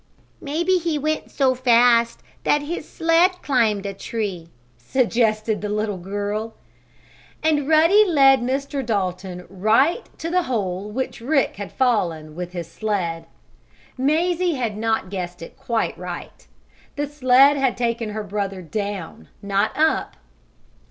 "Maybe 0.41 0.79
he 0.79 0.97
went 0.97 1.29
so 1.29 1.53
fast 1.53 2.23
that 2.43 2.63
his 2.63 2.89
sled 2.89 3.39
climbed 3.43 3.85
a 3.85 3.93
tree," 3.93 4.49
suggested 4.75 5.61
the 5.61 5.69
little 5.69 5.99
girl. 5.99 6.55
And 7.43 7.67
Ruddy 7.67 8.03
led 8.05 8.39
Mr. 8.41 8.83
Dalton 8.83 9.45
right 9.47 10.09
to 10.17 10.31
the 10.31 10.41
hole 10.41 10.85
down 10.85 10.95
which 10.95 11.21
Rick 11.21 11.57
had 11.57 11.71
fallen 11.71 12.33
with 12.35 12.53
his 12.53 12.67
sled. 12.71 13.27
Mazie 13.95 14.55
had 14.55 14.75
not 14.75 15.11
guessed 15.11 15.43
it 15.43 15.55
quite 15.55 15.95
right. 15.99 16.47
The 16.95 17.05
sled 17.05 17.57
had 17.57 17.77
taken 17.77 18.09
her 18.09 18.23
brother 18.23 18.63
down, 18.63 19.27
not 19.43 19.71
up. 19.77 20.17